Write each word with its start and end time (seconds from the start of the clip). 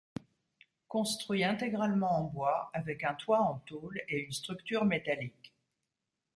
Construit 0.87 1.43
intégralement 1.43 2.09
en 2.09 2.23
bois, 2.23 2.71
avec 2.73 3.03
un 3.03 3.13
toit 3.13 3.39
en 3.41 3.59
tôle 3.67 4.01
et 4.07 4.17
une 4.23 4.31
structure 4.31 4.83
métallique. 4.83 5.53